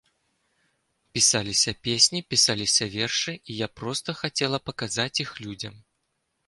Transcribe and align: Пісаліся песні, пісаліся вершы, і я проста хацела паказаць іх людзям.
Пісаліся 1.17 1.75
песні, 1.87 2.21
пісаліся 2.35 2.85
вершы, 2.97 3.37
і 3.49 3.61
я 3.65 3.71
проста 3.83 4.09
хацела 4.23 4.57
паказаць 4.71 5.17
іх 5.27 5.41
людзям. 5.47 5.73